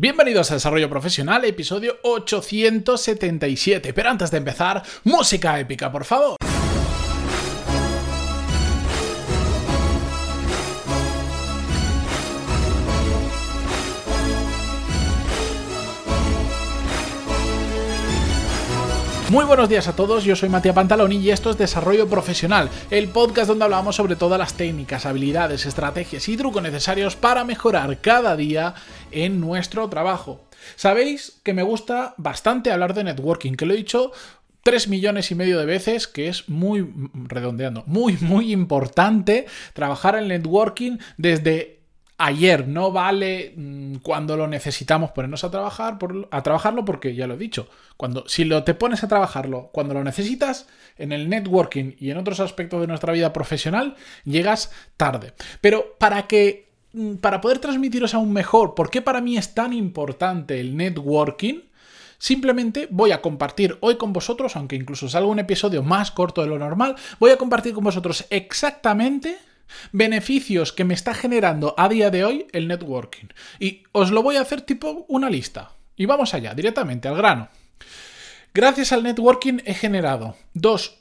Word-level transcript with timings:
Bienvenidos 0.00 0.50
a 0.50 0.54
Desarrollo 0.54 0.88
Profesional, 0.88 1.44
episodio 1.44 1.98
877. 2.02 3.92
Pero 3.92 4.08
antes 4.08 4.30
de 4.30 4.38
empezar, 4.38 4.82
música 5.04 5.60
épica, 5.60 5.92
por 5.92 6.06
favor. 6.06 6.36
Muy 19.30 19.44
buenos 19.44 19.68
días 19.68 19.86
a 19.86 19.94
todos, 19.94 20.24
yo 20.24 20.34
soy 20.34 20.48
Matías 20.48 20.74
Pantaloni 20.74 21.18
y 21.18 21.30
esto 21.30 21.50
es 21.50 21.56
Desarrollo 21.56 22.08
Profesional, 22.08 22.68
el 22.90 23.06
podcast 23.06 23.46
donde 23.46 23.64
hablamos 23.64 23.94
sobre 23.94 24.16
todas 24.16 24.40
las 24.40 24.54
técnicas, 24.54 25.06
habilidades, 25.06 25.66
estrategias 25.66 26.28
y 26.28 26.36
trucos 26.36 26.60
necesarios 26.64 27.14
para 27.14 27.44
mejorar 27.44 28.00
cada 28.00 28.34
día 28.34 28.74
en 29.12 29.40
nuestro 29.40 29.88
trabajo. 29.88 30.40
Sabéis 30.74 31.40
que 31.44 31.54
me 31.54 31.62
gusta 31.62 32.14
bastante 32.16 32.72
hablar 32.72 32.92
de 32.92 33.04
networking, 33.04 33.54
que 33.54 33.66
lo 33.66 33.74
he 33.74 33.76
dicho 33.76 34.10
3 34.64 34.88
millones 34.88 35.30
y 35.30 35.36
medio 35.36 35.60
de 35.60 35.64
veces, 35.64 36.08
que 36.08 36.26
es 36.26 36.48
muy, 36.48 36.92
redondeando, 37.14 37.84
muy, 37.86 38.18
muy 38.20 38.50
importante 38.50 39.46
trabajar 39.74 40.16
en 40.16 40.26
networking 40.26 40.98
desde 41.18 41.79
ayer, 42.20 42.68
no 42.68 42.92
vale 42.92 43.54
mm, 43.56 43.96
cuando 43.96 44.36
lo 44.36 44.46
necesitamos 44.46 45.10
ponernos 45.10 45.42
a 45.42 45.50
trabajar 45.50 45.98
a 46.30 46.42
trabajarlo 46.42 46.84
porque 46.84 47.14
ya 47.14 47.26
lo 47.26 47.34
he 47.34 47.38
dicho, 47.38 47.68
cuando 47.96 48.24
si 48.28 48.44
lo 48.44 48.62
te 48.62 48.74
pones 48.74 49.02
a 49.02 49.08
trabajarlo 49.08 49.70
cuando 49.72 49.94
lo 49.94 50.04
necesitas 50.04 50.68
en 50.98 51.12
el 51.12 51.30
networking 51.30 51.94
y 51.98 52.10
en 52.10 52.18
otros 52.18 52.38
aspectos 52.40 52.80
de 52.82 52.86
nuestra 52.86 53.12
vida 53.12 53.32
profesional 53.32 53.96
llegas 54.24 54.70
tarde. 54.98 55.32
Pero 55.62 55.96
para 55.98 56.26
que 56.26 56.68
mm, 56.92 57.14
para 57.16 57.40
poder 57.40 57.58
transmitiros 57.58 58.14
aún 58.14 58.32
mejor 58.32 58.74
por 58.74 58.90
qué 58.90 59.00
para 59.00 59.22
mí 59.22 59.38
es 59.38 59.54
tan 59.54 59.72
importante 59.72 60.60
el 60.60 60.76
networking, 60.76 61.62
Simplemente 62.22 62.86
voy 62.90 63.12
a 63.12 63.22
compartir 63.22 63.78
hoy 63.80 63.96
con 63.96 64.12
vosotros, 64.12 64.54
aunque 64.54 64.76
incluso 64.76 65.08
salga 65.08 65.30
un 65.30 65.38
episodio 65.38 65.82
más 65.82 66.10
corto 66.10 66.42
de 66.42 66.48
lo 66.48 66.58
normal, 66.58 66.94
voy 67.18 67.30
a 67.30 67.38
compartir 67.38 67.72
con 67.72 67.82
vosotros 67.82 68.26
exactamente 68.28 69.38
Beneficios 69.92 70.72
que 70.72 70.84
me 70.84 70.94
está 70.94 71.14
generando 71.14 71.74
a 71.76 71.88
día 71.88 72.10
de 72.10 72.24
hoy 72.24 72.46
el 72.52 72.68
networking. 72.68 73.28
Y 73.58 73.84
os 73.92 74.10
lo 74.10 74.22
voy 74.22 74.36
a 74.36 74.42
hacer 74.42 74.62
tipo 74.62 75.04
una 75.08 75.30
lista. 75.30 75.72
Y 75.96 76.06
vamos 76.06 76.34
allá, 76.34 76.54
directamente 76.54 77.08
al 77.08 77.16
grano. 77.16 77.48
Gracias 78.52 78.92
al 78.92 79.02
networking 79.02 79.58
he 79.64 79.74
generado 79.74 80.36
dos 80.54 81.00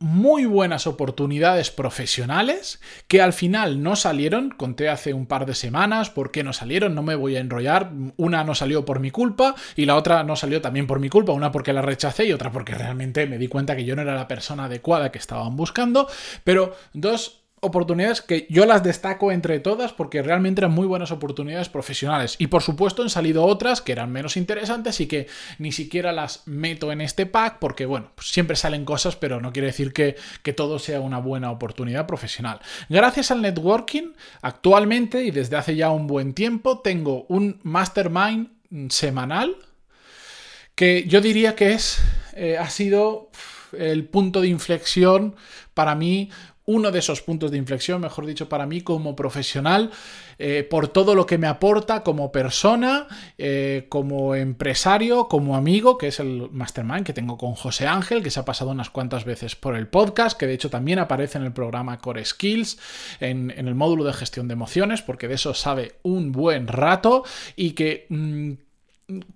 muy 0.00 0.46
buenas 0.46 0.86
oportunidades 0.86 1.70
profesionales 1.70 2.80
que 3.06 3.20
al 3.20 3.34
final 3.34 3.82
no 3.82 3.96
salieron, 3.96 4.48
conté 4.50 4.88
hace 4.88 5.12
un 5.12 5.26
par 5.26 5.44
de 5.44 5.54
semanas 5.54 6.08
por 6.08 6.32
qué 6.32 6.42
no 6.42 6.54
salieron, 6.54 6.94
no 6.94 7.02
me 7.02 7.14
voy 7.14 7.36
a 7.36 7.40
enrollar, 7.40 7.92
una 8.16 8.42
no 8.42 8.54
salió 8.54 8.86
por 8.86 8.98
mi 8.98 9.10
culpa 9.10 9.54
y 9.76 9.84
la 9.84 9.96
otra 9.96 10.24
no 10.24 10.36
salió 10.36 10.62
también 10.62 10.86
por 10.86 11.00
mi 11.00 11.10
culpa, 11.10 11.32
una 11.32 11.52
porque 11.52 11.74
la 11.74 11.82
rechacé 11.82 12.24
y 12.24 12.32
otra 12.32 12.50
porque 12.50 12.74
realmente 12.74 13.26
me 13.26 13.36
di 13.36 13.46
cuenta 13.46 13.76
que 13.76 13.84
yo 13.84 13.94
no 13.94 14.00
era 14.00 14.14
la 14.14 14.26
persona 14.26 14.64
adecuada 14.64 15.12
que 15.12 15.18
estaban 15.18 15.54
buscando, 15.54 16.08
pero 16.44 16.74
dos 16.94 17.39
oportunidades 17.60 18.22
que 18.22 18.46
yo 18.48 18.64
las 18.64 18.82
destaco 18.82 19.32
entre 19.32 19.60
todas 19.60 19.92
porque 19.92 20.22
realmente 20.22 20.60
eran 20.60 20.72
muy 20.72 20.86
buenas 20.86 21.10
oportunidades 21.10 21.68
profesionales. 21.68 22.36
Y 22.38 22.46
por 22.46 22.62
supuesto 22.62 23.02
han 23.02 23.10
salido 23.10 23.44
otras 23.44 23.80
que 23.82 23.92
eran 23.92 24.10
menos 24.10 24.36
interesantes 24.36 25.00
y 25.00 25.06
que 25.06 25.26
ni 25.58 25.70
siquiera 25.70 26.12
las 26.12 26.42
meto 26.46 26.90
en 26.90 27.00
este 27.00 27.26
pack 27.26 27.58
porque, 27.58 27.86
bueno, 27.86 28.12
pues 28.14 28.30
siempre 28.30 28.56
salen 28.56 28.84
cosas, 28.84 29.16
pero 29.16 29.40
no 29.40 29.52
quiere 29.52 29.66
decir 29.66 29.92
que, 29.92 30.16
que 30.42 30.52
todo 30.52 30.78
sea 30.78 31.00
una 31.00 31.18
buena 31.18 31.50
oportunidad 31.50 32.06
profesional. 32.06 32.60
Gracias 32.88 33.30
al 33.30 33.42
networking, 33.42 34.12
actualmente 34.42 35.22
y 35.24 35.30
desde 35.30 35.56
hace 35.56 35.76
ya 35.76 35.90
un 35.90 36.06
buen 36.06 36.34
tiempo, 36.34 36.80
tengo 36.80 37.26
un 37.28 37.60
mastermind 37.62 38.48
semanal 38.88 39.56
que 40.74 41.04
yo 41.06 41.20
diría 41.20 41.54
que 41.56 41.72
es, 41.72 42.00
eh, 42.34 42.56
ha 42.56 42.70
sido 42.70 43.30
el 43.76 44.06
punto 44.06 44.40
de 44.40 44.48
inflexión 44.48 45.36
para 45.74 45.94
mí 45.94 46.30
uno 46.70 46.92
de 46.92 47.00
esos 47.00 47.20
puntos 47.20 47.50
de 47.50 47.58
inflexión, 47.58 48.00
mejor 48.00 48.26
dicho, 48.26 48.48
para 48.48 48.64
mí 48.64 48.80
como 48.80 49.16
profesional, 49.16 49.90
eh, 50.38 50.62
por 50.62 50.86
todo 50.86 51.16
lo 51.16 51.26
que 51.26 51.36
me 51.36 51.48
aporta 51.48 52.04
como 52.04 52.30
persona, 52.30 53.08
eh, 53.38 53.86
como 53.88 54.36
empresario, 54.36 55.26
como 55.26 55.56
amigo, 55.56 55.98
que 55.98 56.06
es 56.06 56.20
el 56.20 56.48
mastermind 56.52 57.04
que 57.04 57.12
tengo 57.12 57.36
con 57.36 57.54
José 57.54 57.88
Ángel, 57.88 58.22
que 58.22 58.30
se 58.30 58.38
ha 58.38 58.44
pasado 58.44 58.70
unas 58.70 58.88
cuantas 58.88 59.24
veces 59.24 59.56
por 59.56 59.74
el 59.74 59.88
podcast, 59.88 60.38
que 60.38 60.46
de 60.46 60.54
hecho 60.54 60.70
también 60.70 61.00
aparece 61.00 61.38
en 61.38 61.44
el 61.44 61.52
programa 61.52 61.98
Core 61.98 62.24
Skills, 62.24 62.78
en, 63.18 63.50
el 63.50 63.74
módulo 63.74 64.04
de 64.04 64.12
gestión 64.12 64.46
de 64.46 64.54
emociones, 64.54 65.02
porque 65.02 65.26
de 65.26 65.34
eso 65.34 65.54
sabe 65.54 65.96
un 66.02 66.30
buen 66.30 66.68
rato 66.68 67.24
y 67.56 67.72
que... 67.72 68.06
Mm, 68.08 68.52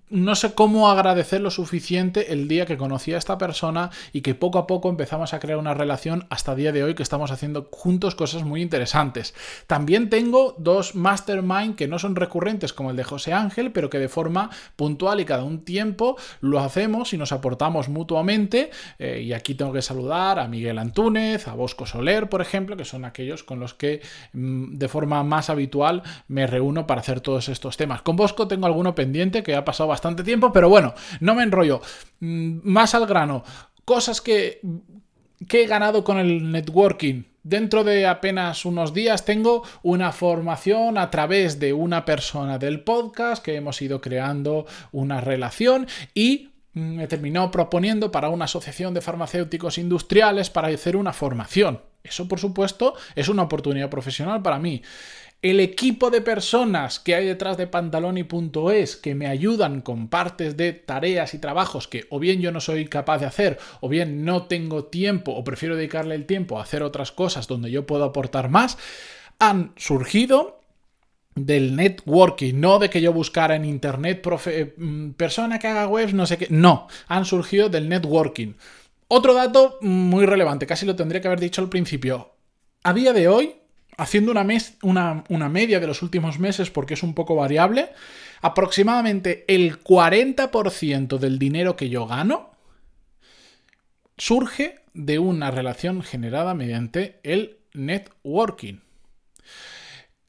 no 0.09 0.35
sé 0.35 0.53
cómo 0.53 0.89
agradecer 0.89 1.41
lo 1.41 1.51
suficiente 1.51 2.31
el 2.31 2.47
día 2.47 2.65
que 2.65 2.77
conocí 2.77 3.13
a 3.13 3.17
esta 3.17 3.37
persona 3.37 3.89
y 4.13 4.21
que 4.21 4.35
poco 4.35 4.59
a 4.59 4.67
poco 4.67 4.89
empezamos 4.89 5.33
a 5.33 5.39
crear 5.39 5.57
una 5.57 5.73
relación 5.73 6.25
hasta 6.29 6.55
día 6.55 6.71
de 6.71 6.83
hoy 6.83 6.95
que 6.95 7.03
estamos 7.03 7.31
haciendo 7.31 7.67
juntos 7.71 8.15
cosas 8.15 8.43
muy 8.43 8.61
interesantes. 8.61 9.33
También 9.67 10.09
tengo 10.09 10.55
dos 10.57 10.95
mastermind 10.95 11.75
que 11.75 11.87
no 11.87 11.99
son 11.99 12.15
recurrentes 12.15 12.73
como 12.73 12.91
el 12.91 12.95
de 12.95 13.03
José 13.03 13.33
Ángel, 13.33 13.71
pero 13.71 13.89
que 13.89 13.99
de 13.99 14.09
forma 14.09 14.49
puntual 14.75 15.19
y 15.19 15.25
cada 15.25 15.43
un 15.43 15.65
tiempo 15.65 16.15
lo 16.39 16.59
hacemos 16.59 17.13
y 17.13 17.17
nos 17.17 17.31
aportamos 17.31 17.89
mutuamente. 17.89 18.69
Eh, 18.99 19.21
y 19.23 19.33
aquí 19.33 19.55
tengo 19.55 19.73
que 19.73 19.81
saludar 19.81 20.39
a 20.39 20.47
Miguel 20.47 20.77
Antúnez, 20.77 21.47
a 21.47 21.53
Bosco 21.53 21.85
Soler, 21.85 22.29
por 22.29 22.41
ejemplo, 22.41 22.77
que 22.77 22.85
son 22.85 23.05
aquellos 23.05 23.43
con 23.43 23.59
los 23.59 23.73
que 23.73 24.01
mm, 24.33 24.77
de 24.77 24.87
forma 24.87 25.23
más 25.23 25.49
habitual 25.49 26.03
me 26.27 26.47
reúno 26.47 26.87
para 26.87 27.01
hacer 27.01 27.21
todos 27.21 27.49
estos 27.49 27.77
temas. 27.77 28.01
Con 28.01 28.15
Bosco 28.15 28.47
tengo 28.47 28.65
alguno 28.65 28.95
pendiente 28.95 29.43
que 29.43 29.55
ha 29.55 29.64
pasado 29.65 29.89
bastante 29.89 30.23
tiempo, 30.23 30.53
pero 30.53 30.69
bueno, 30.69 30.93
no 31.19 31.35
me 31.35 31.43
enrollo. 31.43 31.81
Mm, 32.19 32.59
más 32.63 32.95
al 32.95 33.05
grano, 33.05 33.43
cosas 33.83 34.21
que, 34.21 34.61
que 35.47 35.63
he 35.63 35.67
ganado 35.67 36.03
con 36.03 36.17
el 36.19 36.51
networking. 36.51 37.23
Dentro 37.43 37.83
de 37.83 38.07
apenas 38.07 38.65
unos 38.65 38.93
días 38.93 39.23
tengo 39.23 39.63
una 39.83 40.11
formación 40.11 40.97
a 40.97 41.11
través 41.11 41.59
de 41.59 41.73
una 41.73 42.03
persona 42.03 42.57
del 42.57 42.81
podcast 42.81 43.43
que 43.43 43.55
hemos 43.55 43.81
ido 43.81 44.01
creando 44.01 44.65
una 44.91 45.21
relación 45.21 45.87
y 46.15 46.49
me 46.73 47.05
mm, 47.05 47.07
terminó 47.07 47.51
proponiendo 47.51 48.11
para 48.11 48.29
una 48.29 48.45
asociación 48.45 48.93
de 48.93 49.01
farmacéuticos 49.01 49.77
industriales 49.77 50.49
para 50.49 50.67
hacer 50.67 50.95
una 50.95 51.13
formación. 51.13 51.81
Eso, 52.05 52.27
por 52.27 52.39
supuesto, 52.39 52.95
es 53.15 53.29
una 53.29 53.43
oportunidad 53.43 53.89
profesional 53.89 54.41
para 54.41 54.59
mí 54.59 54.81
el 55.45 55.59
equipo 55.59 56.09
de 56.09 56.21
personas 56.21 56.99
que 56.99 57.13
hay 57.13 57.27
detrás 57.27 57.55
de 57.55 57.67
pantaloni.es 57.67 58.95
que 58.95 59.13
me 59.13 59.27
ayudan 59.27 59.81
con 59.81 60.07
partes 60.07 60.57
de 60.57 60.73
tareas 60.73 61.35
y 61.35 61.39
trabajos 61.39 61.87
que 61.87 62.07
o 62.09 62.17
bien 62.17 62.41
yo 62.41 62.51
no 62.51 62.59
soy 62.59 62.85
capaz 62.85 63.19
de 63.19 63.27
hacer 63.27 63.59
o 63.79 63.87
bien 63.87 64.25
no 64.25 64.47
tengo 64.47 64.85
tiempo 64.85 65.33
o 65.33 65.43
prefiero 65.43 65.75
dedicarle 65.75 66.15
el 66.15 66.25
tiempo 66.25 66.57
a 66.57 66.63
hacer 66.63 66.81
otras 66.81 67.11
cosas 67.11 67.47
donde 67.47 67.69
yo 67.69 67.85
puedo 67.85 68.05
aportar 68.05 68.49
más, 68.49 68.79
han 69.37 69.73
surgido 69.75 70.61
del 71.35 71.75
networking, 71.75 72.59
no 72.59 72.79
de 72.79 72.89
que 72.89 73.01
yo 73.01 73.13
buscara 73.13 73.55
en 73.55 73.65
internet 73.65 74.25
mm, 74.77 75.11
persona 75.11 75.59
que 75.59 75.67
haga 75.67 75.87
webs, 75.87 76.15
no 76.15 76.25
sé 76.25 76.39
qué, 76.39 76.47
no, 76.49 76.87
han 77.07 77.25
surgido 77.25 77.69
del 77.69 77.87
networking. 77.87 78.53
Otro 79.07 79.33
dato 79.33 79.77
muy 79.81 80.25
relevante, 80.25 80.65
casi 80.65 80.85
lo 80.85 80.95
tendría 80.95 81.21
que 81.21 81.27
haber 81.27 81.39
dicho 81.39 81.61
al 81.61 81.69
principio. 81.69 82.35
A 82.83 82.93
día 82.93 83.13
de 83.13 83.27
hoy, 83.27 83.55
haciendo 83.97 84.31
una, 84.31 85.49
media 85.49 85.79
de 85.79 85.87
los 85.87 86.01
últimos 86.01 86.39
meses 86.39 86.69
porque 86.71 86.95
es 86.95 87.03
un 87.03 87.13
poco 87.13 87.35
variable, 87.35 87.89
aproximadamente 88.41 89.45
el 89.47 89.83
40% 89.83 91.17
del 91.17 91.39
dinero 91.39 91.75
que 91.75 91.89
yo 91.89 92.07
gano 92.07 92.51
surge 94.17 94.79
de 94.93 95.19
una 95.19 95.51
relación 95.51 96.01
generada 96.01 96.53
mediante 96.53 97.19
el 97.23 97.59
networking. 97.73 98.79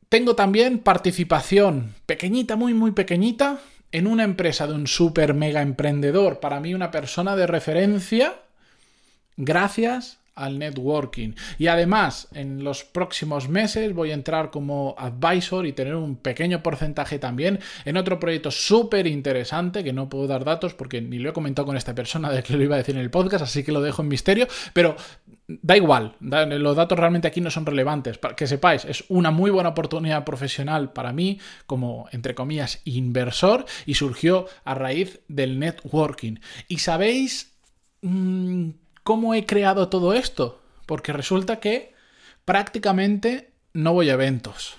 Tengo 0.08 0.36
también 0.36 0.80
participación 0.80 1.94
pequeñita, 2.04 2.56
muy, 2.56 2.74
muy 2.74 2.92
pequeñita, 2.92 3.60
en 3.92 4.06
una 4.06 4.24
empresa 4.24 4.66
de 4.66 4.74
un 4.74 4.86
super 4.86 5.34
mega 5.34 5.62
emprendedor, 5.62 6.40
para 6.40 6.60
mí 6.60 6.74
una 6.74 6.90
persona 6.90 7.36
de 7.36 7.46
referencia, 7.46 8.34
gracias 9.36 10.18
al 10.36 10.58
networking. 10.58 11.32
Y 11.58 11.66
además, 11.66 12.28
en 12.34 12.62
los 12.62 12.84
próximos 12.84 13.48
meses 13.48 13.92
voy 13.94 14.10
a 14.10 14.14
entrar 14.14 14.50
como 14.50 14.94
advisor 14.98 15.66
y 15.66 15.72
tener 15.72 15.96
un 15.96 16.16
pequeño 16.16 16.62
porcentaje 16.62 17.18
también 17.18 17.58
en 17.86 17.96
otro 17.96 18.20
proyecto 18.20 18.50
súper 18.50 19.06
interesante 19.06 19.82
que 19.82 19.94
no 19.94 20.08
puedo 20.10 20.26
dar 20.26 20.44
datos 20.44 20.74
porque 20.74 21.00
ni 21.00 21.18
lo 21.18 21.30
he 21.30 21.32
comentado 21.32 21.66
con 21.66 21.76
esta 21.76 21.94
persona 21.94 22.30
de 22.30 22.42
que 22.42 22.54
lo 22.54 22.62
iba 22.62 22.74
a 22.74 22.78
decir 22.78 22.94
en 22.94 23.00
el 23.00 23.10
podcast, 23.10 23.44
así 23.44 23.64
que 23.64 23.72
lo 23.72 23.80
dejo 23.80 24.02
en 24.02 24.08
misterio, 24.08 24.46
pero 24.74 24.96
da 25.48 25.76
igual, 25.76 26.16
los 26.20 26.76
datos 26.76 26.98
realmente 26.98 27.28
aquí 27.28 27.40
no 27.40 27.50
son 27.50 27.64
relevantes. 27.64 28.18
Para 28.18 28.36
que 28.36 28.46
sepáis, 28.46 28.84
es 28.84 29.04
una 29.08 29.30
muy 29.30 29.50
buena 29.50 29.70
oportunidad 29.70 30.24
profesional 30.24 30.92
para 30.92 31.14
mí 31.14 31.40
como, 31.66 32.08
entre 32.12 32.34
comillas, 32.34 32.82
inversor 32.84 33.64
y 33.86 33.94
surgió 33.94 34.46
a 34.64 34.74
raíz 34.74 35.20
del 35.28 35.58
networking. 35.58 36.36
Y 36.68 36.78
sabéis... 36.78 37.54
Mm, 38.02 38.70
¿Cómo 39.06 39.34
he 39.34 39.46
creado 39.46 39.88
todo 39.88 40.14
esto? 40.14 40.60
Porque 40.84 41.12
resulta 41.12 41.60
que 41.60 41.94
prácticamente 42.44 43.52
no 43.72 43.92
voy 43.92 44.10
a 44.10 44.14
eventos. 44.14 44.74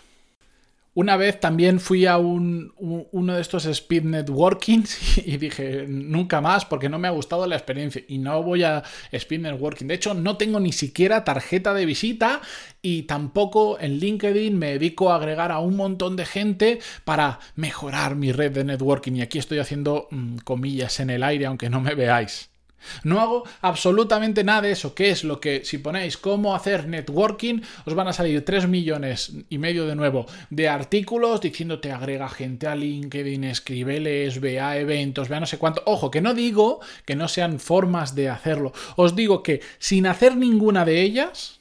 Una 0.93 1.15
vez 1.15 1.39
también 1.39 1.79
fui 1.79 2.07
a 2.07 2.17
un, 2.17 2.73
uno 2.75 3.35
de 3.35 3.39
estos 3.39 3.65
speed 3.65 4.03
networkings 4.03 5.17
y 5.25 5.37
dije 5.37 5.85
nunca 5.87 6.41
más 6.41 6.65
porque 6.65 6.89
no 6.89 6.99
me 6.99 7.07
ha 7.07 7.11
gustado 7.11 7.47
la 7.47 7.55
experiencia 7.55 8.03
y 8.05 8.17
no 8.17 8.43
voy 8.43 8.63
a 8.63 8.83
speed 9.13 9.39
networking. 9.39 9.85
De 9.85 9.93
hecho, 9.93 10.13
no 10.13 10.35
tengo 10.35 10.59
ni 10.59 10.73
siquiera 10.73 11.23
tarjeta 11.23 11.73
de 11.73 11.85
visita 11.85 12.41
y 12.81 13.03
tampoco 13.03 13.79
en 13.79 13.97
LinkedIn 13.97 14.59
me 14.59 14.71
dedico 14.71 15.09
a 15.09 15.15
agregar 15.15 15.53
a 15.53 15.59
un 15.59 15.77
montón 15.77 16.17
de 16.17 16.25
gente 16.25 16.79
para 17.05 17.39
mejorar 17.55 18.17
mi 18.17 18.33
red 18.33 18.51
de 18.51 18.65
networking. 18.65 19.13
Y 19.13 19.21
aquí 19.21 19.39
estoy 19.39 19.59
haciendo 19.59 20.09
mm, 20.11 20.39
comillas 20.39 20.99
en 20.99 21.11
el 21.11 21.23
aire 21.23 21.45
aunque 21.45 21.69
no 21.69 21.79
me 21.79 21.95
veáis. 21.95 22.49
No 23.03 23.19
hago 23.19 23.43
absolutamente 23.61 24.43
nada 24.43 24.61
de 24.61 24.71
eso, 24.71 24.93
que 24.93 25.09
es 25.09 25.23
lo 25.23 25.39
que 25.39 25.63
si 25.65 25.77
ponéis 25.77 26.17
cómo 26.17 26.55
hacer 26.55 26.87
networking, 26.87 27.61
os 27.85 27.93
van 27.93 28.07
a 28.07 28.13
salir 28.13 28.43
3 28.43 28.67
millones 28.67 29.33
y 29.49 29.57
medio 29.57 29.85
de 29.87 29.95
nuevo 29.95 30.25
de 30.49 30.69
artículos 30.69 31.41
diciéndote 31.41 31.91
agrega 31.91 32.29
gente 32.29 32.67
a 32.67 32.75
LinkedIn, 32.75 33.43
escríbeles, 33.43 34.39
vea 34.39 34.77
eventos, 34.77 35.29
vea 35.29 35.39
no 35.39 35.45
sé 35.45 35.57
cuánto. 35.57 35.81
Ojo, 35.85 36.11
que 36.11 36.21
no 36.21 36.33
digo 36.33 36.79
que 37.05 37.15
no 37.15 37.27
sean 37.27 37.59
formas 37.59 38.15
de 38.15 38.29
hacerlo. 38.29 38.73
Os 38.95 39.15
digo 39.15 39.43
que 39.43 39.61
sin 39.79 40.07
hacer 40.07 40.35
ninguna 40.35 40.85
de 40.85 41.01
ellas, 41.01 41.57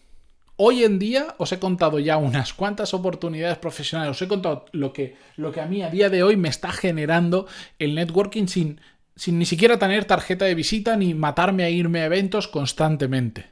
Hoy 0.59 0.85
en 0.85 0.99
día 0.99 1.35
os 1.37 1.53
he 1.53 1.59
contado 1.59 1.99
ya 1.99 2.17
unas 2.17 2.55
cuantas 2.55 2.95
oportunidades 2.95 3.59
profesionales, 3.59 4.13
os 4.13 4.23
he 4.23 4.27
contado 4.27 4.65
lo 4.73 4.95
que, 4.95 5.15
lo 5.37 5.53
que 5.53 5.61
a 5.61 5.67
mí 5.67 5.83
a 5.83 5.91
día 5.91 6.09
de 6.09 6.23
hoy 6.23 6.39
me 6.39 6.49
está 6.49 6.73
generando 6.73 7.47
el 7.79 7.95
networking 7.95 8.47
sin 8.47 8.81
sin 9.17 9.39
ni 9.39 9.47
siquiera 9.47 9.79
tener 9.79 10.05
tarjeta 10.05 10.45
de 10.45 10.55
visita 10.55 10.97
ni 10.97 11.15
matarme 11.15 11.65
a 11.65 11.71
irme 11.71 12.01
a 12.01 12.07
eventos 12.07 12.49
constantemente. 12.49 13.47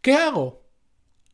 ¿Qué 0.00 0.14
hago? 0.14 0.62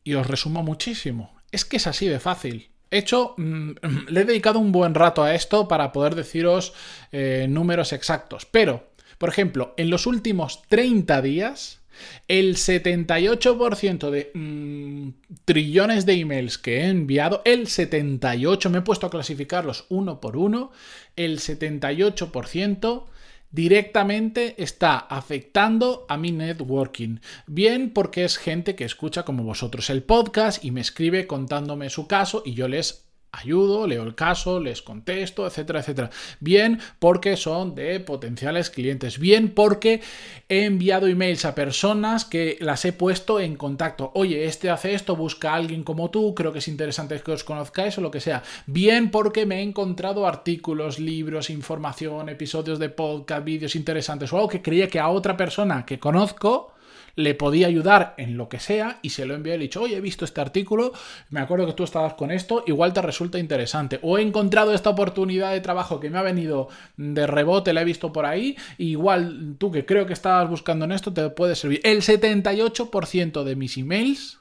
Y 0.03 0.15
os 0.15 0.27
resumo 0.27 0.63
muchísimo. 0.63 1.37
Es 1.51 1.63
que 1.63 1.77
es 1.77 1.87
así 1.87 2.07
de 2.07 2.19
fácil. 2.19 2.71
He 2.89 2.97
hecho, 2.97 3.35
mm, 3.37 3.71
le 4.09 4.21
he 4.21 4.25
dedicado 4.25 4.59
un 4.59 4.71
buen 4.71 4.95
rato 4.95 5.23
a 5.23 5.35
esto 5.35 5.67
para 5.67 5.91
poder 5.91 6.15
deciros 6.15 6.73
eh, 7.11 7.45
números 7.49 7.93
exactos. 7.93 8.45
Pero, 8.45 8.91
por 9.17 9.29
ejemplo, 9.29 9.73
en 9.77 9.89
los 9.89 10.07
últimos 10.07 10.63
30 10.67 11.21
días 11.21 11.81
el 12.27 12.55
78% 12.55 14.09
de 14.09 14.31
mm, 14.33 15.09
trillones 15.45 16.05
de 16.05 16.13
emails 16.13 16.57
que 16.57 16.81
he 16.81 16.87
enviado, 16.87 17.41
el 17.45 17.67
78%, 17.67 18.69
me 18.69 18.79
he 18.79 18.81
puesto 18.81 19.07
a 19.07 19.09
clasificarlos 19.09 19.85
uno 19.89 20.19
por 20.19 20.37
uno, 20.37 20.71
el 21.15 21.39
78% 21.39 23.05
directamente 23.51 24.61
está 24.61 24.97
afectando 24.97 26.05
a 26.09 26.17
mi 26.17 26.31
networking. 26.31 27.19
Bien 27.45 27.91
porque 27.91 28.23
es 28.23 28.37
gente 28.37 28.75
que 28.75 28.85
escucha 28.85 29.23
como 29.23 29.43
vosotros 29.43 29.89
el 29.89 30.03
podcast 30.03 30.63
y 30.63 30.71
me 30.71 30.81
escribe 30.81 31.27
contándome 31.27 31.89
su 31.89 32.07
caso 32.07 32.43
y 32.45 32.53
yo 32.53 32.67
les 32.67 33.06
ayudo, 33.31 33.87
leo 33.87 34.03
el 34.03 34.15
caso, 34.15 34.59
les 34.59 34.81
contesto, 34.81 35.45
etcétera, 35.45 35.79
etcétera. 35.79 36.09
Bien 36.39 36.79
porque 36.99 37.37
son 37.37 37.75
de 37.75 37.99
potenciales 37.99 38.69
clientes. 38.69 39.19
Bien 39.19 39.49
porque 39.49 40.01
he 40.49 40.65
enviado 40.65 41.07
emails 41.07 41.45
a 41.45 41.55
personas 41.55 42.25
que 42.25 42.57
las 42.59 42.85
he 42.85 42.93
puesto 42.93 43.39
en 43.39 43.55
contacto. 43.55 44.11
Oye, 44.15 44.45
este 44.45 44.69
hace 44.69 44.93
esto, 44.93 45.15
busca 45.15 45.51
a 45.51 45.55
alguien 45.55 45.83
como 45.83 46.09
tú, 46.09 46.33
creo 46.33 46.51
que 46.51 46.59
es 46.59 46.67
interesante 46.67 47.19
que 47.21 47.31
os 47.31 47.43
conozcáis 47.43 47.97
o 47.97 48.01
lo 48.01 48.11
que 48.11 48.21
sea. 48.21 48.43
Bien 48.65 49.11
porque 49.11 49.45
me 49.45 49.59
he 49.59 49.61
encontrado 49.61 50.27
artículos, 50.27 50.99
libros, 50.99 51.49
información, 51.49 52.29
episodios 52.29 52.79
de 52.79 52.89
podcast, 52.89 53.43
vídeos 53.43 53.75
interesantes 53.75 54.31
o 54.31 54.37
algo 54.37 54.49
que 54.49 54.61
creía 54.61 54.87
que 54.87 54.99
a 54.99 55.09
otra 55.09 55.37
persona 55.37 55.85
que 55.85 55.99
conozco 55.99 56.73
le 57.17 57.33
podía 57.33 57.67
ayudar 57.67 58.13
en 58.17 58.37
lo 58.37 58.47
que 58.47 58.59
sea 58.59 58.99
y 59.01 59.09
se 59.09 59.25
lo 59.25 59.33
envié 59.33 59.55
y 59.55 59.57
le 59.57 59.63
he 59.65 59.67
dicho, 59.67 59.81
oye, 59.81 59.97
he 59.97 60.01
visto 60.01 60.23
este 60.23 60.39
artículo, 60.39 60.93
me 61.31 61.39
acuerdo 61.39 61.65
que 61.65 61.73
tú 61.73 61.83
estabas 61.83 62.13
con 62.13 62.31
esto, 62.31 62.63
igual 62.67 62.93
te 62.93 63.01
resulta 63.01 63.39
interesante. 63.39 63.99
O 64.03 64.17
he 64.17 64.21
encontrado 64.21 64.71
esta 64.71 64.91
oportunidad 64.91 65.51
de 65.51 65.59
trabajo 65.59 65.99
que 65.99 66.11
me 66.11 66.19
ha 66.19 66.21
venido 66.21 66.69
de 66.95 67.25
rebote, 67.25 67.73
la 67.73 67.81
he 67.81 67.85
visto 67.85 68.13
por 68.13 68.25
ahí, 68.25 68.55
igual 68.77 69.55
tú 69.57 69.71
que 69.71 69.85
creo 69.85 70.05
que 70.05 70.13
estabas 70.13 70.47
buscando 70.47 70.85
en 70.85 70.91
esto 70.91 71.11
te 71.11 71.29
puede 71.31 71.55
servir. 71.55 71.81
El 71.83 72.03
78% 72.03 73.43
de 73.43 73.55
mis 73.55 73.77
emails 73.77 74.39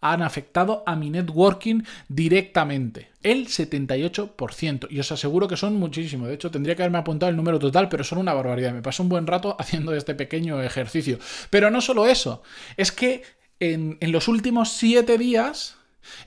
han 0.00 0.22
afectado 0.22 0.82
a 0.86 0.96
mi 0.96 1.10
networking 1.10 1.82
directamente. 2.08 3.10
El 3.22 3.46
78%. 3.48 4.86
Y 4.90 5.00
os 5.00 5.12
aseguro 5.12 5.48
que 5.48 5.56
son 5.56 5.76
muchísimo. 5.76 6.26
De 6.26 6.34
hecho, 6.34 6.50
tendría 6.50 6.76
que 6.76 6.82
haberme 6.82 6.98
apuntado 6.98 7.30
el 7.30 7.36
número 7.36 7.58
total, 7.58 7.88
pero 7.88 8.04
son 8.04 8.18
una 8.18 8.34
barbaridad. 8.34 8.72
Me 8.72 8.82
paso 8.82 9.02
un 9.02 9.08
buen 9.08 9.26
rato 9.26 9.56
haciendo 9.60 9.94
este 9.94 10.14
pequeño 10.14 10.62
ejercicio. 10.62 11.18
Pero 11.50 11.70
no 11.70 11.80
solo 11.80 12.06
eso. 12.06 12.42
Es 12.76 12.92
que 12.92 13.22
en, 13.60 13.98
en 14.00 14.12
los 14.12 14.28
últimos 14.28 14.70
7 14.72 15.18
días 15.18 15.76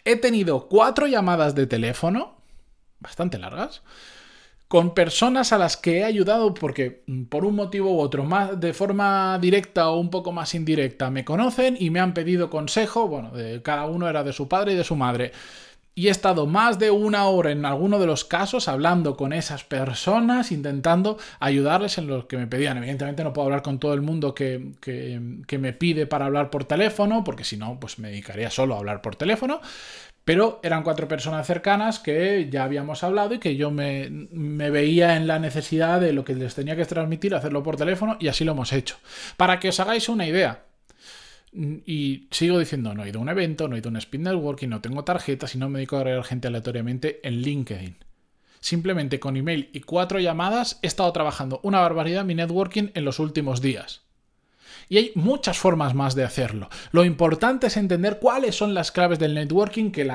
he 0.06 0.16
tenido 0.16 0.68
cuatro 0.68 1.08
llamadas 1.08 1.56
de 1.56 1.66
teléfono, 1.66 2.38
bastante 3.00 3.40
largas, 3.40 3.82
con 4.72 4.94
personas 4.94 5.52
a 5.52 5.58
las 5.58 5.76
que 5.76 5.98
he 5.98 6.04
ayudado 6.06 6.54
porque 6.54 7.04
mm, 7.06 7.24
por 7.24 7.44
un 7.44 7.56
motivo 7.56 7.94
u 7.94 8.00
otro, 8.00 8.24
más 8.24 8.58
de 8.58 8.72
forma 8.72 9.38
directa 9.38 9.90
o 9.90 10.00
un 10.00 10.10
poco 10.10 10.32
más 10.32 10.56
indirecta, 10.56 11.10
me 11.10 11.26
conocen 11.26 11.76
y 11.78 11.90
me 11.90 12.00
han 12.00 12.14
pedido 12.14 12.50
consejo, 12.50 13.10
bueno, 13.10 13.32
de, 13.32 13.62
cada 13.62 13.86
uno 13.88 14.08
era 14.08 14.24
de 14.24 14.32
su 14.32 14.48
padre 14.48 14.72
y 14.72 14.78
de 14.78 14.86
su 14.86 14.96
madre. 14.96 15.34
Y 15.94 16.08
he 16.08 16.10
estado 16.10 16.46
más 16.46 16.80
de 16.80 16.90
una 16.90 17.26
hora 17.26 17.52
en 17.52 17.66
alguno 17.66 18.00
de 18.00 18.06
los 18.06 18.24
casos 18.24 18.70
hablando 18.70 19.18
con 19.18 19.34
esas 19.34 19.66
personas, 19.66 20.54
intentando 20.54 21.18
ayudarles 21.42 21.98
en 21.98 22.08
lo 22.08 22.30
que 22.30 22.38
me 22.38 22.48
pedían. 22.48 22.78
Evidentemente 22.78 23.26
no 23.26 23.34
puedo 23.34 23.48
hablar 23.48 23.64
con 23.64 23.78
todo 23.78 23.94
el 23.94 24.02
mundo 24.02 24.34
que, 24.34 24.72
que 24.80 25.58
me 25.60 25.74
pide 25.74 26.08
para 26.08 26.28
hablar 26.28 26.50
por 26.50 26.64
teléfono, 26.64 27.26
porque 27.26 27.44
si 27.44 27.58
no, 27.58 27.78
pues 27.78 28.00
me 28.00 28.08
dedicaría 28.08 28.50
solo 28.50 28.76
a 28.76 28.78
hablar 28.78 29.02
por 29.02 29.18
teléfono. 29.18 29.60
Pero 30.32 30.62
eran 30.64 30.84
cuatro 30.84 31.10
personas 31.10 31.46
cercanas 31.46 32.00
que 32.00 32.48
ya 32.50 32.64
habíamos 32.64 33.04
hablado 33.04 33.34
y 33.34 33.40
que 33.40 33.58
yo 33.58 33.70
me, 33.70 34.08
veía 34.32 35.18
en 35.18 35.28
la 35.28 35.40
necesidad 35.40 36.00
de 36.00 36.14
lo 36.14 36.24
que 36.24 36.36
les 36.36 36.56
tenía 36.56 36.78
que 36.78 36.86
transmitir, 36.86 37.36
hacerlo 37.36 37.62
por 37.64 37.76
teléfono 37.76 38.16
y 38.18 38.30
así 38.30 38.46
lo 38.46 38.54
hemos 38.54 38.72
hecho. 38.72 38.96
Para 39.36 39.60
que 39.60 39.68
os 39.68 39.80
hagáis 39.82 40.08
una 40.08 40.26
idea. 40.26 40.64
Y 41.52 42.30
sigo 42.32 42.60
diciendo, 42.60 42.94
no 42.94 43.04
he 43.04 43.10
ido 43.10 43.20
a 43.20 43.24
un 43.24 43.28
evento, 43.28 43.68
no 43.68 43.76
he 43.76 43.80
ido 43.80 43.90
a 43.90 43.92
un 43.92 43.98
spin 43.98 44.24
networking, 44.24 44.70
no 44.70 44.80
tengo 44.80 45.04
tarjetas 45.04 45.54
y 45.54 45.58
no 45.58 45.68
me 45.68 45.80
dedico 45.80 45.98
a 45.98 46.00
agregar 46.00 46.24
gente 46.24 46.48
aleatoriamente 46.48 47.20
en 47.28 47.42
LinkedIn. 47.42 47.98
Simplemente 48.62 49.20
con 49.20 49.36
email 49.36 49.70
y 49.74 49.82
cuatro 49.82 50.18
llamadas 50.18 50.80
he 50.82 50.88
estado 50.88 51.12
trabajando 51.12 51.60
una 51.62 51.82
barbaridad 51.82 52.24
mi 52.24 52.36
networking 52.36 52.92
en 52.94 53.04
los 53.04 53.20
últimos 53.20 53.62
días. 53.62 54.04
Y 54.90 54.98
hay 54.98 55.12
muchas 55.16 55.58
formas 55.58 55.96
más 55.96 56.16
de 56.16 56.24
hacerlo. 56.24 56.70
Lo 56.92 57.06
importante 57.06 57.68
es 57.68 57.78
entender 57.78 58.20
cuáles 58.20 58.56
son 58.56 58.74
las 58.74 58.92
claves 58.92 59.20
del 59.20 59.34
networking, 59.34 59.92
que 59.92 60.10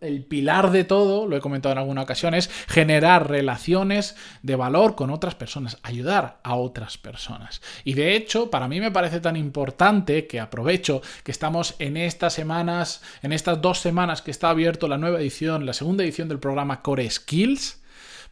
el 0.00 0.24
pilar 0.24 0.70
de 0.70 0.84
todo, 0.84 1.26
lo 1.26 1.36
he 1.36 1.40
comentado 1.40 1.72
en 1.72 1.78
alguna 1.78 2.02
ocasión, 2.02 2.34
es 2.34 2.50
generar 2.68 3.28
relaciones 3.28 4.16
de 4.42 4.56
valor 4.56 4.94
con 4.94 5.10
otras 5.10 5.34
personas, 5.34 5.78
ayudar 5.82 6.40
a 6.42 6.54
otras 6.54 6.98
personas. 6.98 7.62
Y 7.84 7.94
de 7.94 8.14
hecho, 8.14 8.50
para 8.50 8.68
mí 8.68 8.80
me 8.80 8.90
parece 8.90 9.20
tan 9.20 9.36
importante 9.36 10.26
que 10.26 10.40
aprovecho 10.40 11.02
que 11.22 11.30
estamos 11.30 11.74
en 11.78 11.96
estas 11.96 12.32
semanas, 12.32 13.02
en 13.22 13.32
estas 13.32 13.60
dos 13.60 13.78
semanas 13.78 14.22
que 14.22 14.30
está 14.30 14.50
abierto 14.50 14.88
la 14.88 14.98
nueva 14.98 15.20
edición, 15.20 15.66
la 15.66 15.72
segunda 15.72 16.04
edición 16.04 16.28
del 16.28 16.38
programa 16.38 16.82
Core 16.82 17.08
Skills, 17.08 17.79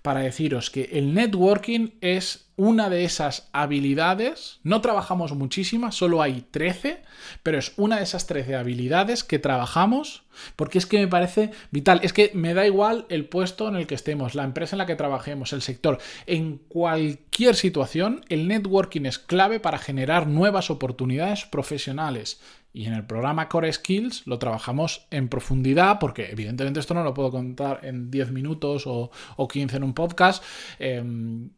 para 0.09 0.21
deciros 0.21 0.71
que 0.71 0.89
el 0.95 1.13
networking 1.13 1.91
es 2.01 2.49
una 2.57 2.89
de 2.89 3.05
esas 3.05 3.51
habilidades, 3.53 4.59
no 4.63 4.81
trabajamos 4.81 5.35
muchísimas, 5.35 5.97
solo 5.97 6.23
hay 6.23 6.47
13, 6.51 7.03
pero 7.43 7.59
es 7.59 7.75
una 7.77 7.99
de 7.99 8.05
esas 8.05 8.27
13 8.27 8.57
habilidades 8.57 9.23
que 9.23 9.39
trabajamos 9.39 10.23
porque 10.57 10.79
es 10.79 10.87
que 10.87 10.99
me 10.99 11.09
parece 11.09 11.51
vital, 11.71 12.01
es 12.03 12.13
que 12.13 12.31
me 12.35 12.55
da 12.55 12.67
igual 12.67 13.07
el 13.11 13.27
puesto 13.27 13.69
en 13.69 13.77
el 13.77 13.87
que 13.87 13.95
estemos, 13.95 14.35
la 14.35 14.45
empresa 14.45 14.77
en 14.77 14.79
la 14.79 14.87
que 14.87 14.97
trabajemos, 14.97 15.53
el 15.53 15.63
sector, 15.63 15.99
en 16.27 16.57
cualquier 16.57 17.55
situación 17.55 18.25
el 18.29 18.49
networking 18.49 19.05
es 19.05 19.19
clave 19.19 19.61
para 19.61 19.79
generar 19.79 20.27
nuevas 20.27 20.71
oportunidades 20.71 21.45
profesionales. 21.45 22.41
Y 22.73 22.85
en 22.85 22.93
el 22.93 23.07
programa 23.07 23.49
Core 23.49 23.73
Skills 23.73 24.27
lo 24.27 24.39
trabajamos 24.39 25.07
en 25.11 25.29
profundidad, 25.29 25.99
porque 25.99 26.31
evidentemente 26.31 26.81
esto 26.81 26.95
no 26.95 27.03
lo 27.03 27.15
puedo 27.15 27.31
contar 27.31 27.81
en 27.83 28.11
10 28.11 28.31
minutos 28.33 28.85
o, 28.87 29.11
15 29.49 29.77
en 29.77 29.83
un 29.83 29.95
podcast. 29.95 30.45
Em, 30.79 31.51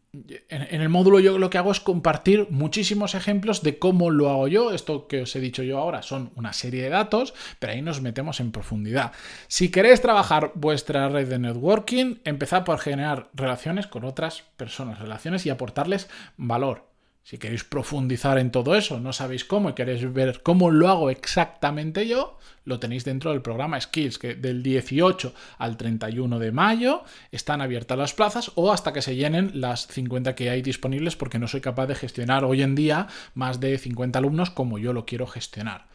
en, 0.48 0.80
el 0.80 0.88
módulo 0.88 1.20
yo 1.20 1.38
lo 1.38 1.50
que 1.50 1.58
hago 1.58 1.70
es 1.70 1.80
compartir 1.80 2.48
muchísimos 2.50 3.14
ejemplos 3.14 3.62
de 3.62 3.78
cómo 3.78 4.10
lo 4.10 4.30
hago 4.30 4.48
yo. 4.48 4.72
Esto 4.72 5.06
que 5.06 5.22
os 5.22 5.36
he 5.36 5.40
dicho 5.40 5.62
yo 5.62 5.78
ahora 5.78 6.02
son 6.02 6.32
una 6.36 6.52
serie 6.52 6.82
de 6.82 6.90
datos, 6.90 7.34
pero 7.58 7.72
ahí 7.72 7.82
nos 7.82 8.00
metemos 8.00 8.40
en 8.40 8.52
profundidad. 8.52 9.12
Si 9.48 9.70
queréis 9.70 10.00
trabajar 10.00 10.52
vuestra 10.54 11.08
red 11.08 11.28
de 11.28 11.38
networking, 11.38 12.16
empezad 12.24 12.64
por 12.64 12.78
generar 12.78 13.30
relaciones 13.34 13.86
con 13.86 14.04
otras 14.04 14.42
personas, 14.56 14.98
relaciones 14.98 15.46
y 15.46 15.50
aportarles 15.50 16.08
valor. 16.36 16.89
Si 17.22 17.38
queréis 17.38 17.64
profundizar 17.64 18.38
en 18.38 18.50
todo 18.50 18.74
eso, 18.74 18.98
no 18.98 19.12
sabéis 19.12 19.44
cómo 19.44 19.70
y 19.70 19.74
queréis 19.74 20.12
ver 20.12 20.42
cómo 20.42 20.70
lo 20.70 20.88
hago 20.88 21.10
exactamente 21.10 22.08
yo, 22.08 22.38
lo 22.64 22.80
tenéis 22.80 23.04
dentro 23.04 23.30
del 23.30 23.42
programa 23.42 23.80
Skills, 23.80 24.18
que 24.18 24.34
del 24.34 24.62
18 24.62 25.32
al 25.58 25.76
31 25.76 26.38
de 26.38 26.52
mayo 26.52 27.04
están 27.30 27.60
abiertas 27.60 27.98
las 27.98 28.14
plazas 28.14 28.52
o 28.54 28.72
hasta 28.72 28.92
que 28.92 29.02
se 29.02 29.16
llenen 29.16 29.60
las 29.60 29.86
50 29.86 30.34
que 30.34 30.50
hay 30.50 30.62
disponibles 30.62 31.16
porque 31.16 31.38
no 31.38 31.48
soy 31.48 31.60
capaz 31.60 31.86
de 31.86 31.94
gestionar 31.94 32.44
hoy 32.44 32.62
en 32.62 32.74
día 32.74 33.06
más 33.34 33.60
de 33.60 33.76
50 33.78 34.18
alumnos 34.18 34.50
como 34.50 34.78
yo 34.78 34.92
lo 34.92 35.04
quiero 35.04 35.26
gestionar. 35.26 35.86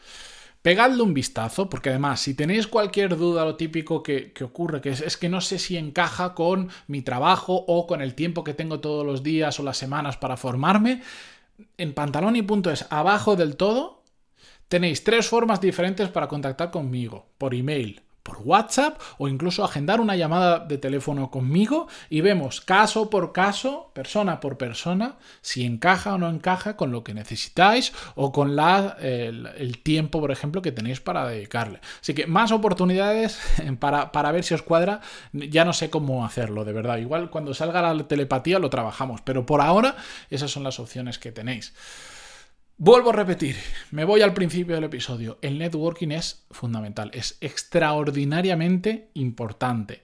Pegadle 0.66 1.04
un 1.04 1.14
vistazo, 1.14 1.70
porque 1.70 1.90
además, 1.90 2.22
si 2.22 2.34
tenéis 2.34 2.66
cualquier 2.66 3.18
duda, 3.18 3.46
lo 3.46 3.56
típico 3.56 4.02
que, 4.02 4.34
ocurre, 4.44 4.82
que 4.82 4.90
es, 4.90 5.02
es, 5.02 5.16
que 5.16 5.30
no 5.30 5.40
sé 5.40 5.60
si 5.60 5.78
encaja 5.78 6.34
con 6.34 6.70
mi 6.88 7.04
trabajo 7.04 7.66
o 7.68 7.86
con 7.86 8.02
el 8.02 8.16
tiempo 8.16 8.44
que 8.44 8.56
tengo 8.56 8.80
todos 8.80 9.06
los 9.06 9.22
días 9.22 9.60
o 9.60 9.64
las 9.64 9.78
semanas 9.78 10.18
para 10.18 10.38
formarme, 10.38 11.04
en 11.78 11.94
pantaloni.es, 11.94 12.88
abajo 12.90 13.36
del 13.36 13.58
todo, 13.58 14.02
tenéis 14.68 15.04
tres 15.04 15.28
formas 15.28 15.62
diferentes 15.62 16.10
para 16.10 16.28
contactar 16.28 16.72
conmigo. 16.72 17.28
Por 17.38 17.54
email, 17.54 18.02
por 18.26 18.40
WhatsApp 18.44 19.00
o 19.20 19.28
incluso 19.28 19.64
agendar 19.64 20.02
una 20.02 20.16
llamada 20.16 20.58
de 20.58 20.80
teléfono 20.80 21.30
conmigo 21.30 21.88
y 22.10 22.22
vemos 22.22 22.60
caso 22.60 23.12
por 23.12 23.34
caso, 23.34 23.92
persona 23.94 24.40
por 24.40 24.58
persona, 24.58 25.18
si 25.42 25.64
encaja 25.64 26.16
o 26.16 26.18
no 26.18 26.28
encaja 26.28 26.76
con 26.76 26.92
lo 26.92 27.04
que 27.04 27.14
necesitáis 27.14 27.94
o 28.16 28.32
con 28.32 28.56
la, 28.56 28.98
el, 29.00 29.78
tiempo, 29.84 30.20
por 30.20 30.32
ejemplo, 30.32 30.64
que 30.64 30.72
tenéis 30.72 31.00
para 31.02 31.28
dedicarle. 31.28 31.80
Así 32.02 32.16
que 32.16 32.26
más 32.26 32.52
oportunidades 32.52 33.40
para, 33.80 34.12
para 34.12 34.32
ver 34.32 34.44
si 34.44 34.56
os 34.56 34.64
cuadra. 34.64 35.02
Ya 35.32 35.64
no 35.64 35.74
sé 35.74 35.92
cómo 35.92 36.26
hacerlo, 36.26 36.66
de 36.66 36.74
verdad. 36.74 36.98
Igual 36.98 37.30
cuando 37.30 37.54
salga 37.54 37.94
la 37.94 38.08
telepatía 38.08 38.58
lo 38.58 38.72
trabajamos, 38.72 39.22
pero 39.22 39.46
por 39.46 39.62
ahora 39.62 39.98
esas 40.32 40.50
son 40.50 40.64
las 40.64 40.80
opciones 40.80 41.20
que 41.20 41.32
tenéis. 41.32 41.74
Vuelvo 42.78 43.12
a 43.12 43.14
repetir, 43.14 43.56
me 43.92 44.04
voy 44.04 44.22
al 44.22 44.34
principio 44.34 44.76
del 44.76 44.84
episodio. 44.84 45.40
El 45.42 45.58
networking 45.58 46.10
es 46.10 46.46
fundamental, 46.52 47.10
es 47.14 47.38
extraordinariamente 47.40 49.12
importante. 49.14 50.04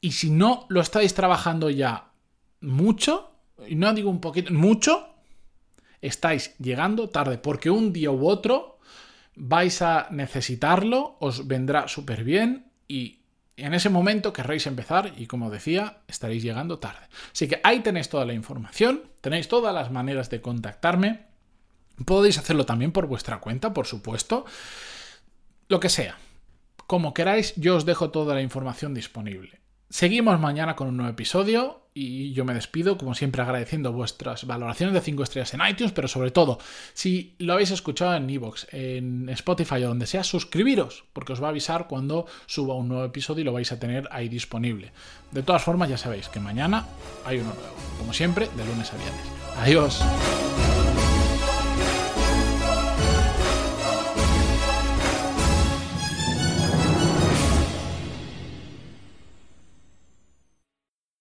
Y 0.00 0.12
si 0.12 0.30
no 0.30 0.66
lo 0.68 0.80
estáis 0.80 1.14
trabajando 1.14 1.68
ya 1.68 2.12
mucho, 2.60 3.32
y 3.66 3.74
no 3.74 3.92
digo 3.92 4.08
un 4.08 4.20
poquito, 4.20 4.52
mucho, 4.52 5.16
estáis 6.00 6.56
llegando 6.58 7.08
tarde, 7.08 7.38
porque 7.38 7.70
un 7.70 7.92
día 7.92 8.12
u 8.12 8.28
otro 8.28 8.78
vais 9.34 9.82
a 9.82 10.06
necesitarlo, 10.12 11.16
os 11.18 11.48
vendrá 11.48 11.88
súper 11.88 12.22
bien 12.22 12.70
y 12.86 13.18
en 13.56 13.74
ese 13.74 13.88
momento 13.88 14.32
querréis 14.32 14.68
empezar 14.68 15.12
y 15.16 15.26
como 15.26 15.50
decía, 15.50 16.02
estaréis 16.06 16.44
llegando 16.44 16.78
tarde. 16.78 17.08
Así 17.32 17.48
que 17.48 17.60
ahí 17.64 17.80
tenéis 17.80 18.08
toda 18.08 18.24
la 18.24 18.32
información, 18.32 19.02
tenéis 19.20 19.48
todas 19.48 19.74
las 19.74 19.90
maneras 19.90 20.30
de 20.30 20.40
contactarme. 20.40 21.31
Podéis 22.04 22.38
hacerlo 22.38 22.66
también 22.66 22.92
por 22.92 23.06
vuestra 23.06 23.40
cuenta, 23.40 23.72
por 23.72 23.86
supuesto. 23.86 24.44
Lo 25.68 25.80
que 25.80 25.88
sea. 25.88 26.18
Como 26.86 27.14
queráis, 27.14 27.54
yo 27.56 27.76
os 27.76 27.84
dejo 27.86 28.10
toda 28.10 28.34
la 28.34 28.42
información 28.42 28.94
disponible. 28.94 29.60
Seguimos 29.88 30.40
mañana 30.40 30.74
con 30.74 30.88
un 30.88 30.96
nuevo 30.96 31.12
episodio 31.12 31.82
y 31.94 32.32
yo 32.32 32.46
me 32.46 32.54
despido, 32.54 32.96
como 32.96 33.14
siempre, 33.14 33.42
agradeciendo 33.42 33.92
vuestras 33.92 34.46
valoraciones 34.46 34.94
de 34.94 35.02
5 35.02 35.22
estrellas 35.22 35.52
en 35.52 35.60
iTunes, 35.68 35.92
pero 35.92 36.08
sobre 36.08 36.30
todo, 36.30 36.58
si 36.94 37.34
lo 37.38 37.52
habéis 37.52 37.72
escuchado 37.72 38.14
en 38.14 38.30
Evox, 38.30 38.68
en 38.72 39.28
Spotify 39.28 39.84
o 39.84 39.88
donde 39.88 40.06
sea, 40.06 40.24
suscribiros, 40.24 41.04
porque 41.12 41.34
os 41.34 41.42
va 41.42 41.48
a 41.48 41.50
avisar 41.50 41.88
cuando 41.88 42.26
suba 42.46 42.74
un 42.74 42.88
nuevo 42.88 43.04
episodio 43.04 43.42
y 43.42 43.44
lo 43.44 43.52
vais 43.52 43.70
a 43.70 43.78
tener 43.78 44.08
ahí 44.10 44.30
disponible. 44.30 44.92
De 45.30 45.42
todas 45.42 45.62
formas, 45.62 45.90
ya 45.90 45.98
sabéis 45.98 46.30
que 46.30 46.40
mañana 46.40 46.86
hay 47.26 47.40
uno 47.40 47.52
nuevo, 47.52 47.74
como 47.98 48.14
siempre, 48.14 48.48
de 48.56 48.64
lunes 48.64 48.90
a 48.94 48.96
viernes. 48.96 49.26
Adiós. 49.58 50.02